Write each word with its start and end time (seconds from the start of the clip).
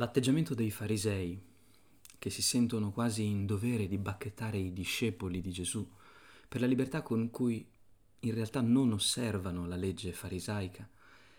L'atteggiamento 0.00 0.54
dei 0.54 0.70
farisei, 0.70 1.38
che 2.18 2.30
si 2.30 2.40
sentono 2.40 2.90
quasi 2.90 3.26
in 3.26 3.44
dovere 3.44 3.86
di 3.86 3.98
bacchettare 3.98 4.56
i 4.56 4.72
discepoli 4.72 5.42
di 5.42 5.52
Gesù 5.52 5.86
per 6.48 6.62
la 6.62 6.66
libertà 6.66 7.02
con 7.02 7.28
cui 7.28 7.68
in 8.20 8.32
realtà 8.32 8.62
non 8.62 8.92
osservano 8.92 9.66
la 9.66 9.76
legge 9.76 10.14
farisaica, 10.14 10.88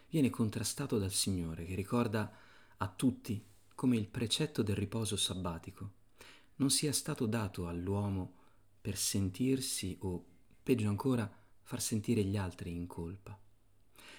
viene 0.10 0.30
contrastato 0.30 1.00
dal 1.00 1.10
Signore 1.10 1.66
che 1.66 1.74
ricorda 1.74 2.32
a 2.78 2.88
tutti 2.88 3.44
come 3.74 3.98
il 3.98 4.08
precetto 4.08 4.62
del 4.62 4.76
riposo 4.76 5.18
sabbatico 5.18 5.94
non 6.58 6.70
sia 6.70 6.94
stato 6.94 7.26
dato 7.26 7.68
all'uomo 7.68 8.36
per 8.80 8.96
sentirsi 8.96 9.98
o, 10.02 10.24
peggio 10.62 10.88
ancora, 10.88 11.28
far 11.64 11.82
sentire 11.82 12.24
gli 12.24 12.38
altri 12.38 12.76
in 12.76 12.86
colpa, 12.86 13.36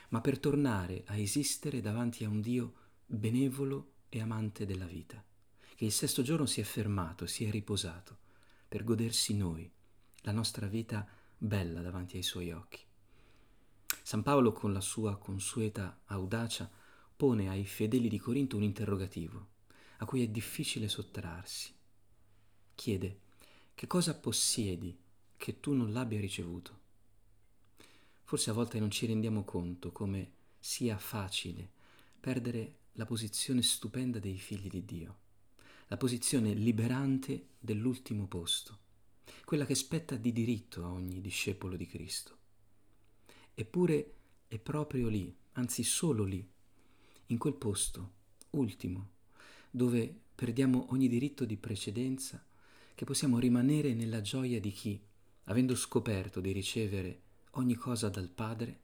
ma 0.08 0.20
per 0.20 0.40
tornare 0.40 1.04
a 1.06 1.16
esistere 1.16 1.80
davanti 1.80 2.24
a 2.24 2.28
un 2.28 2.40
Dio 2.40 2.72
benevolo 3.06 3.90
e 4.14 4.20
amante 4.20 4.66
della 4.66 4.84
vita, 4.84 5.24
che 5.74 5.86
il 5.86 5.90
sesto 5.90 6.20
giorno 6.20 6.44
si 6.44 6.60
è 6.60 6.64
fermato, 6.64 7.26
si 7.26 7.46
è 7.46 7.50
riposato, 7.50 8.18
per 8.68 8.84
godersi 8.84 9.34
noi, 9.34 9.70
la 10.20 10.32
nostra 10.32 10.66
vita 10.66 11.08
bella 11.38 11.80
davanti 11.80 12.16
ai 12.16 12.22
suoi 12.22 12.52
occhi. 12.52 12.84
San 14.02 14.22
Paolo, 14.22 14.52
con 14.52 14.74
la 14.74 14.82
sua 14.82 15.16
consueta 15.16 16.02
audacia, 16.04 16.70
pone 17.16 17.48
ai 17.48 17.64
fedeli 17.64 18.10
di 18.10 18.18
Corinto 18.18 18.56
un 18.56 18.64
interrogativo 18.64 19.48
a 19.98 20.04
cui 20.04 20.22
è 20.22 20.28
difficile 20.28 20.88
sottrarsi. 20.88 21.74
Chiede, 22.74 23.20
che 23.74 23.86
cosa 23.86 24.14
possiedi 24.14 24.94
che 25.38 25.58
tu 25.58 25.72
non 25.72 25.90
l'abbia 25.90 26.20
ricevuto? 26.20 26.80
Forse 28.24 28.50
a 28.50 28.52
volte 28.52 28.78
non 28.78 28.90
ci 28.90 29.06
rendiamo 29.06 29.44
conto 29.44 29.90
come 29.90 30.32
sia 30.58 30.98
facile 30.98 31.70
perdere 32.20 32.80
la 32.92 33.04
posizione 33.06 33.62
stupenda 33.62 34.18
dei 34.18 34.38
figli 34.38 34.68
di 34.68 34.84
Dio, 34.84 35.18
la 35.86 35.96
posizione 35.96 36.52
liberante 36.52 37.48
dell'ultimo 37.58 38.26
posto, 38.26 38.78
quella 39.44 39.64
che 39.64 39.74
spetta 39.74 40.16
di 40.16 40.32
diritto 40.32 40.84
a 40.84 40.90
ogni 40.90 41.20
discepolo 41.20 41.76
di 41.76 41.86
Cristo. 41.86 42.38
Eppure 43.54 44.14
è 44.48 44.58
proprio 44.58 45.08
lì, 45.08 45.34
anzi 45.52 45.82
solo 45.82 46.24
lì, 46.24 46.46
in 47.26 47.38
quel 47.38 47.54
posto 47.54 48.12
ultimo, 48.50 49.10
dove 49.70 50.20
perdiamo 50.34 50.86
ogni 50.90 51.08
diritto 51.08 51.44
di 51.44 51.56
precedenza, 51.56 52.44
che 52.94 53.04
possiamo 53.04 53.38
rimanere 53.38 53.94
nella 53.94 54.20
gioia 54.20 54.60
di 54.60 54.70
chi, 54.70 55.00
avendo 55.44 55.74
scoperto 55.74 56.40
di 56.40 56.52
ricevere 56.52 57.22
ogni 57.52 57.74
cosa 57.74 58.08
dal 58.08 58.28
Padre, 58.28 58.80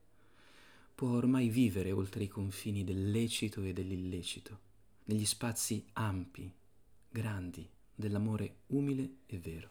può 0.99 1.11
ormai 1.11 1.49
vivere 1.49 1.93
oltre 1.93 2.25
i 2.25 2.27
confini 2.27 2.83
del 2.83 3.13
lecito 3.13 3.63
e 3.63 3.73
dell'illecito, 3.73 4.59
negli 5.05 5.25
spazi 5.25 5.87
ampi, 5.93 6.53
grandi 7.09 7.71
dell'amore 7.95 8.63
umile 8.67 9.19
e 9.27 9.39
vero. 9.39 9.71